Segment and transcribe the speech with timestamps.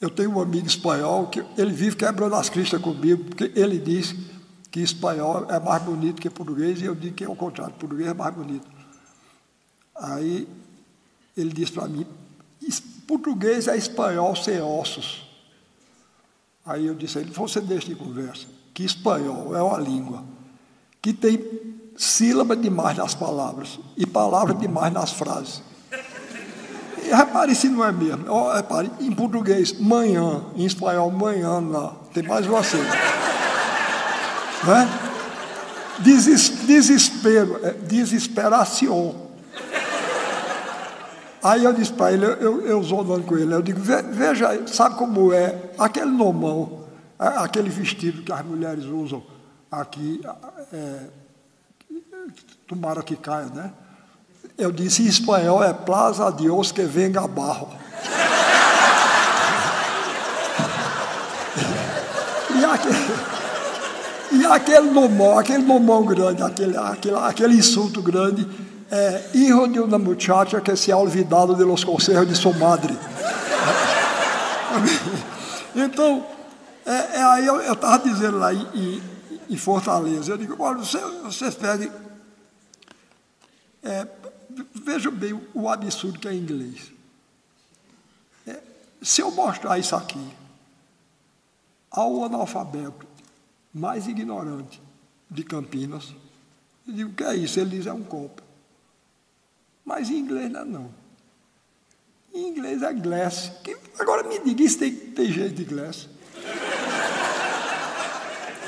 [0.00, 4.14] Eu tenho um amigo espanhol que ele vive quebrando as cristas comigo, porque ele diz
[4.70, 8.08] que espanhol é mais bonito que português, e eu digo que é o contrário, português
[8.08, 8.66] é mais bonito.
[9.94, 10.46] Aí
[11.36, 12.06] ele disse para mim,
[13.06, 15.24] português é espanhol sem ossos.
[16.64, 20.24] Aí eu disse a ele, você deixa de conversa, que espanhol é uma língua
[21.00, 21.40] que tem
[21.96, 25.62] sílaba demais nas palavras e palavras demais nas frases.
[27.08, 28.24] Repare se não é mesmo.
[28.28, 31.94] Oh, repare, em português, manhã, em espanhol, manhã, lá.
[32.12, 32.78] Tem mais você.
[34.64, 34.88] né?
[35.98, 39.26] Deses, desespero, é, desesperação.
[41.42, 45.32] Aí eu disse para ele, eu, eu zoando com ele, eu digo, veja, sabe como
[45.32, 46.86] é aquele nomão,
[47.18, 49.22] aquele vestido que as mulheres usam
[49.70, 50.20] aqui,
[50.72, 51.06] é,
[52.66, 53.72] tomara que caia, né?
[54.58, 57.68] Eu disse em espanhol é Plaza Dios que venga barro.
[62.58, 62.96] e aquele,
[64.32, 68.48] e aquele nomão, aquele nomão grande, aquele, aquele, aquele insulto grande,
[68.90, 72.96] é hijo de uma muchacha que se ha olvidado de los consejos de sua madre.
[75.76, 76.24] então,
[76.86, 79.02] é, é, aí eu estava dizendo lá em,
[79.50, 81.90] em, Fortaleza, eu digo, olha, vocês, vocês peguem
[83.82, 84.06] é,
[84.74, 86.92] Veja bem o absurdo que é inglês.
[88.46, 88.62] É,
[89.02, 90.32] se eu mostrar isso aqui
[91.90, 93.06] ao analfabeto
[93.72, 94.80] mais ignorante
[95.30, 96.14] de Campinas,
[96.86, 97.58] eu digo, o que é isso?
[97.58, 98.42] Ele diz, é um copo.
[99.84, 100.94] Mas em inglês não é não.
[102.32, 103.52] Em inglês é glass.
[103.98, 106.08] Agora me diga, isso tem, tem jeito de glass.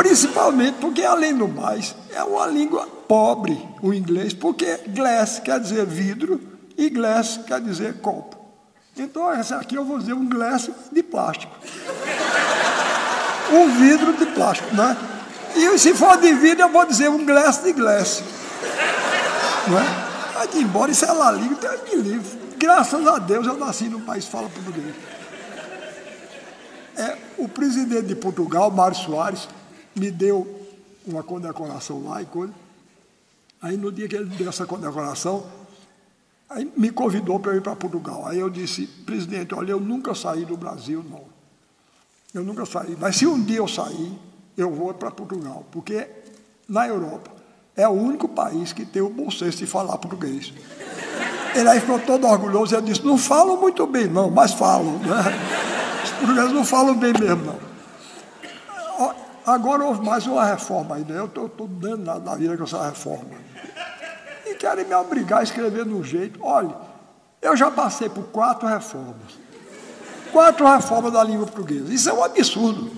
[0.00, 5.84] Principalmente porque, além do mais, é uma língua pobre, o inglês, porque glass quer dizer
[5.84, 6.40] vidro
[6.74, 8.34] e glass quer dizer copo.
[8.96, 11.54] Então, essa aqui eu vou dizer um glass de plástico.
[13.52, 14.96] Um vidro de plástico, né?
[15.54, 18.22] E se for de vidro, eu vou dizer um glass de glass.
[19.68, 19.84] Não é?
[20.34, 22.38] Mas, embora isso é lá língua, então me livre.
[22.56, 24.94] Graças a Deus eu nasci num país que fala português.
[26.96, 29.46] É, o presidente de Portugal, Mário Soares,
[30.00, 30.48] me deu
[31.06, 32.54] uma condecoração lá e coisa.
[33.60, 35.44] Aí no dia que ele deu essa condecoração,
[36.48, 38.26] aí me convidou para ir para Portugal.
[38.26, 41.24] Aí eu disse, presidente, olha, eu nunca saí do Brasil, não.
[42.32, 42.96] Eu nunca saí.
[42.98, 44.18] Mas se um dia eu sair,
[44.56, 46.08] eu vou para Portugal, porque
[46.66, 47.30] na Europa
[47.76, 50.50] é o único país que tem o bom senso de falar português.
[51.54, 54.98] Ele aí ficou todo orgulhoso e eu disse, não falam muito bem, não, mas falam.
[54.98, 55.16] Né?
[56.04, 57.69] Os portugueses não falam bem mesmo, não.
[59.50, 61.12] Agora houve mais uma reforma ainda.
[61.12, 63.30] Eu estou dando na, na vida com essa reforma.
[64.46, 66.38] E querem me obrigar a escrever de um jeito.
[66.40, 66.74] Olha,
[67.42, 69.38] eu já passei por quatro reformas.
[70.30, 71.92] Quatro reformas da língua portuguesa.
[71.92, 72.92] Isso é um absurdo.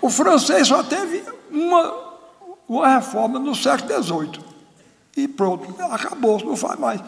[0.00, 1.94] O francês só teve uma,
[2.66, 4.44] uma reforma no século XVIII.
[5.16, 7.00] E pronto, acabou, não faz mais.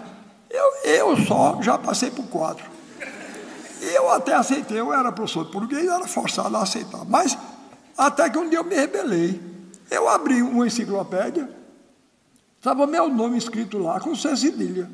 [0.50, 2.75] Eu, eu só já passei por quatro.
[3.80, 7.04] Eu até aceitei, eu era professor de português, era forçado a aceitar.
[7.04, 7.36] Mas
[7.96, 9.40] até que um dia eu me rebelei.
[9.90, 11.48] Eu abri uma enciclopédia,
[12.58, 14.90] estava meu nome escrito lá, com C cedilha.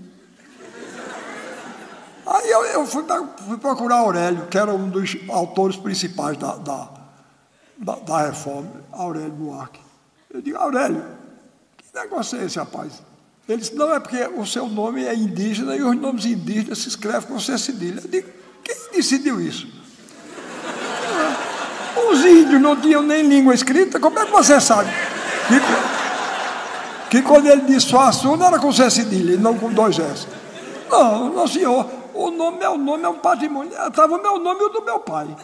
[2.27, 3.05] Aí eu, eu fui,
[3.47, 6.89] fui, procurar Aurélio, que era um dos autores principais da, da,
[7.77, 9.81] da, da reforma, Aurélio Buarque.
[10.31, 11.05] Eu digo, Aurélio,
[11.77, 13.03] que negócio é esse, rapaz?
[13.49, 16.89] Ele disse, não, é porque o seu nome é indígena e os nomes indígenas se
[16.89, 18.01] escrevem com C cedilha.
[18.01, 18.29] Eu digo,
[18.93, 19.67] decidiu isso?
[22.11, 24.91] Os índios não tinham nem língua escrita, como é que você sabe?
[25.49, 30.27] Que, que quando ele disse Suaçu não era com C cedilha, não com dois S.
[30.91, 33.73] Não, não senhor, o nome, meu nome é um patrimônio.
[33.73, 35.35] Estava o meu nome e o do meu pai.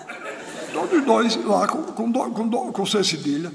[0.72, 3.50] Todos dois lá com, com, com, com C cedilha.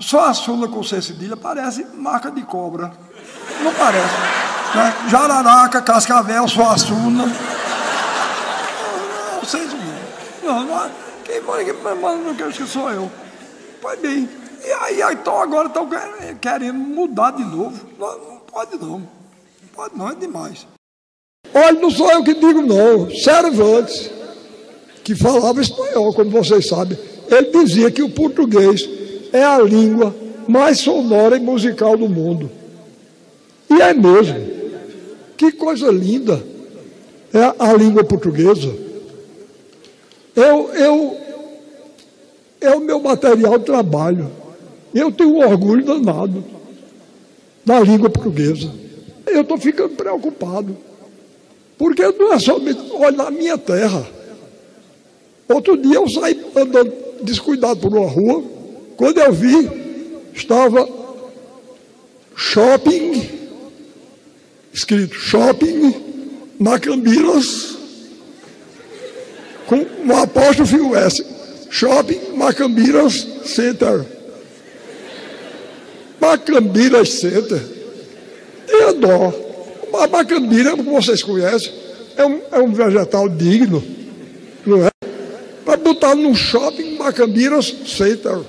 [0.00, 2.92] Só a com C cedilha parece marca de cobra.
[3.62, 4.14] Não parece.
[4.74, 4.94] Né?
[5.08, 7.55] Jararaca, Cascavel, Suassuna
[9.46, 9.70] vocês
[10.42, 10.90] não, não,
[11.24, 13.10] quem quem manda não quer que sou eu.
[13.80, 14.28] Pois bem,
[14.64, 15.88] e aí então agora estão
[16.40, 17.86] querendo mudar de novo.
[17.96, 18.98] Não, não pode não.
[18.98, 20.66] Não pode não, é demais.
[21.54, 23.08] Olha, não sou eu que digo não.
[23.10, 24.10] Cervantes,
[25.04, 26.98] que falava espanhol, como vocês sabem,
[27.28, 28.88] ele dizia que o português
[29.32, 30.14] é a língua
[30.48, 32.50] mais sonora e musical do mundo.
[33.70, 34.56] E é mesmo.
[35.36, 36.42] Que coisa linda
[37.32, 38.85] é a língua portuguesa.
[40.36, 41.16] Eu, eu,
[42.60, 44.30] é o meu material de trabalho.
[44.94, 46.44] Eu tenho um orgulho danado
[47.64, 48.70] da língua portuguesa.
[49.26, 50.76] Eu estou ficando preocupado.
[51.76, 54.06] Porque não é somente, olha, na minha terra,
[55.48, 56.92] Outro dia eu saí andando
[57.22, 58.42] descuidado por uma rua,
[58.96, 59.70] quando eu vi,
[60.34, 60.88] estava
[62.34, 63.30] shopping,
[64.72, 65.94] escrito shopping,
[66.58, 67.75] Macambiras,
[69.66, 71.24] com um apóstrofo S,
[71.70, 74.04] shopping Macambiras Center.
[76.20, 77.60] Macambiras Center.
[78.66, 79.46] Tenha dó.
[79.94, 81.72] A macambira, como vocês conhecem,
[82.18, 83.82] é um, é um vegetal digno,
[84.66, 84.90] não é?
[85.64, 88.40] Para botar num shopping Macambiras Center.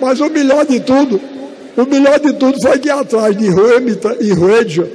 [0.00, 1.20] Mas o melhor de tudo,
[1.76, 4.90] o melhor de tudo foi que atrás de e Redia,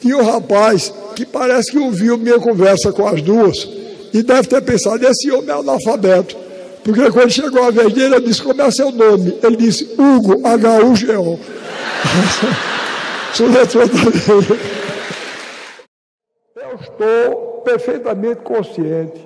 [0.00, 3.68] tinha um rapaz que parece que ouviu minha conversa com as duas
[4.12, 6.36] e deve ter pensado: esse homem é analfabeto.
[6.84, 9.38] Porque quando chegou a vez dele, eu disse: como é seu nome?
[9.42, 11.38] Ele disse: Hugo, H-U-G-O.
[16.54, 19.20] Eu estou perfeitamente consciente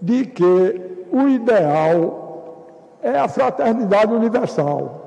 [0.00, 2.28] de que o ideal
[3.02, 4.98] é a fraternidade universal.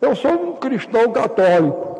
[0.00, 1.90] Eu sou um cristão católico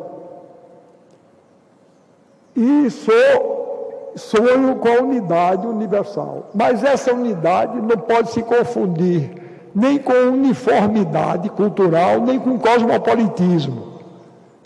[2.57, 6.51] e sou, sonho com a unidade universal.
[6.55, 9.41] Mas essa unidade não pode se confundir
[9.75, 14.01] nem com uniformidade cultural, nem com cosmopolitismo,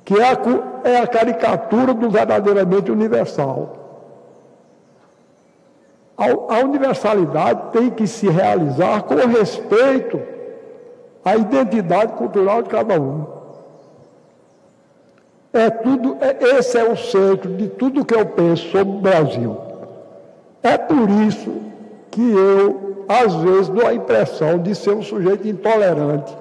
[0.05, 0.39] que é a,
[0.85, 3.84] é a caricatura do verdadeiramente universal.
[6.17, 10.21] A, universalidade tem que se realizar com respeito
[11.25, 13.27] à identidade cultural de cada um.
[15.53, 19.57] É tudo, é, esse é o centro de tudo que eu penso sobre o Brasil.
[20.63, 21.53] É por isso
[22.11, 26.37] que eu, às vezes, dou a impressão de ser um sujeito intolerante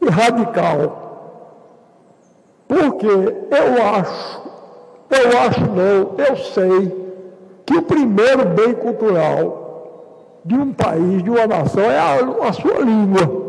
[0.00, 0.98] e radical.
[2.66, 4.42] Porque eu acho,
[5.10, 7.01] eu acho não, eu sei
[7.72, 12.80] que o primeiro bem cultural de um país, de uma nação, é a, a sua
[12.80, 13.42] língua.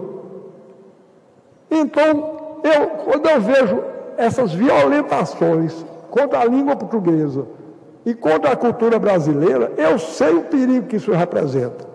[1.70, 3.84] Então, eu, quando eu vejo
[4.16, 7.46] essas violentações contra a língua portuguesa
[8.06, 11.86] e contra a cultura brasileira, eu sei o perigo que isso representa.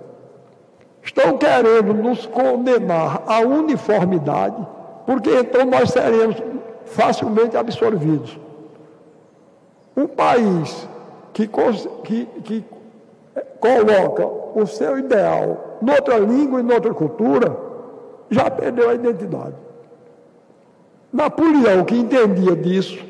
[1.03, 4.67] Estão querendo nos condenar à uniformidade,
[5.07, 6.37] porque então nós seremos
[6.85, 8.39] facilmente absorvidos.
[9.97, 10.87] Um país
[11.33, 11.49] que,
[12.05, 12.65] que, que
[13.61, 17.57] coloca o seu ideal noutra língua e noutra cultura,
[18.31, 19.55] já perdeu a identidade.
[21.13, 23.03] Napoleão, que entendia disso,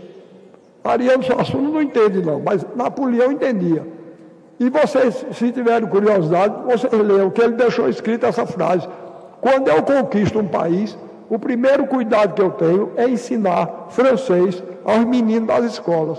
[0.84, 3.84] Ariano Suassuna não entende não, mas Napoleão entendia.
[4.60, 8.88] E vocês, se tiverem curiosidade, vocês leiam que ele deixou escrita essa frase.
[9.40, 10.96] Quando eu conquisto um país,
[11.28, 16.18] o primeiro cuidado que eu tenho é ensinar francês aos meninos das escolas.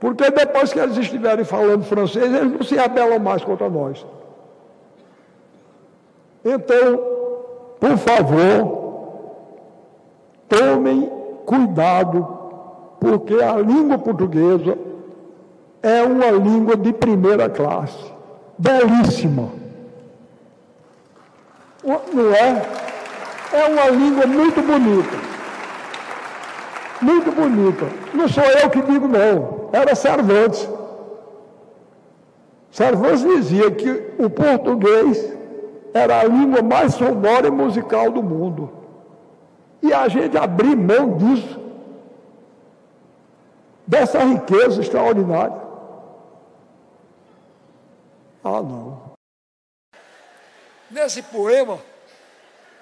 [0.00, 4.04] Porque depois que eles estiverem falando francês, eles não se rebelam mais contra nós.
[6.42, 6.98] Então,
[7.78, 9.34] por favor,
[10.48, 11.12] tomem
[11.44, 12.26] cuidado,
[12.98, 14.76] porque a língua portuguesa
[15.82, 18.10] é uma língua de primeira classe,
[18.58, 19.50] belíssima.
[21.84, 22.62] Não é?
[23.52, 25.39] é uma língua muito bonita.
[27.00, 27.86] Muito bonita.
[28.12, 29.70] Não sou eu que digo, não.
[29.72, 30.68] Era Cervantes.
[32.70, 35.32] Cervantes dizia que o português
[35.92, 38.70] era a língua mais sonora e musical do mundo.
[39.82, 41.58] E a gente abrir mão disso,
[43.86, 45.56] dessa riqueza extraordinária.
[48.44, 49.10] Ah, não.
[50.90, 51.78] Nesse poema,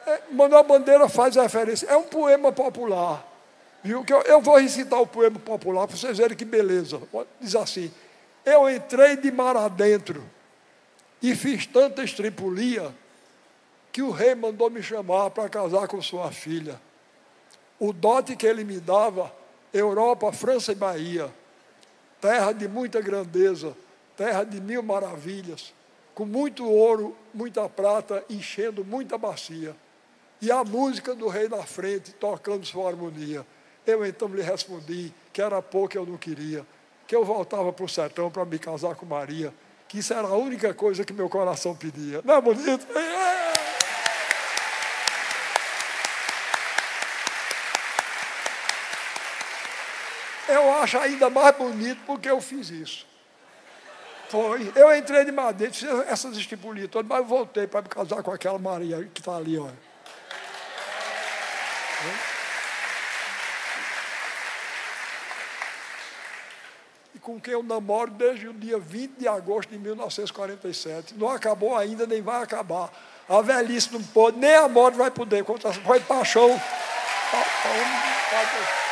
[0.07, 1.87] é, Manuel Bandeira faz referência.
[1.89, 3.25] É um poema popular.
[3.83, 4.05] Viu?
[4.05, 7.01] Que eu, vou recitar o poema popular para vocês verem que beleza.
[7.41, 7.93] Diz assim:
[8.45, 10.25] Eu entrei de mar adentro
[11.23, 12.95] e fiz tanta estripulia
[13.93, 16.81] que o rei mandou me chamar para casar com sua filha.
[17.79, 19.33] O dote que ele me dava,
[19.73, 21.33] Europa, França e Bahia,
[22.21, 23.77] terra de muita grandeza,
[24.17, 25.73] terra de mil maravilhas,
[26.15, 29.75] com muito ouro, muita prata, enchendo muita bacia.
[30.41, 33.47] E a música do rei na frente, tocando sua harmonia.
[33.89, 36.63] Eu então lhe respondi que era pouco eu não queria,
[37.07, 39.51] que eu voltava para o sertão para me casar com Maria,
[39.89, 42.21] que isso era a única coisa que meu coração pedia.
[42.23, 42.87] Não é bonito?
[42.95, 43.49] É.
[50.53, 53.07] Eu acho ainda mais bonito porque eu fiz isso.
[54.29, 54.71] Foi.
[54.77, 58.59] Eu entrei de madeira, fiz essas estipulias todas, mas voltei para me casar com aquela
[58.59, 59.88] Maria que está ali, olha.
[67.15, 71.15] E com quem eu namoro desde o dia 20 de agosto de 1947.
[71.15, 72.91] Não acabou ainda, nem vai acabar.
[73.29, 75.45] A velhice não pode, nem a morte vai poder.
[75.45, 76.49] Foi paixão.
[77.31, 78.88] paixão